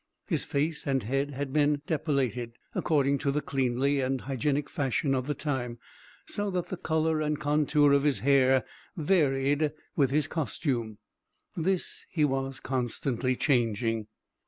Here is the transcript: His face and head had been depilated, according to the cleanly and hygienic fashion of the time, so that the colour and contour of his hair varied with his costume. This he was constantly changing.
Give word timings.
His 0.25 0.43
face 0.43 0.87
and 0.87 1.03
head 1.03 1.29
had 1.29 1.53
been 1.53 1.83
depilated, 1.85 2.53
according 2.73 3.19
to 3.19 3.29
the 3.31 3.39
cleanly 3.39 4.01
and 4.01 4.19
hygienic 4.21 4.67
fashion 4.67 5.13
of 5.13 5.27
the 5.27 5.35
time, 5.35 5.77
so 6.25 6.49
that 6.49 6.69
the 6.69 6.77
colour 6.77 7.21
and 7.21 7.39
contour 7.39 7.93
of 7.93 8.01
his 8.01 8.21
hair 8.21 8.63
varied 8.97 9.73
with 9.95 10.09
his 10.09 10.25
costume. 10.25 10.97
This 11.55 12.07
he 12.09 12.25
was 12.25 12.59
constantly 12.59 13.35
changing. 13.35 14.07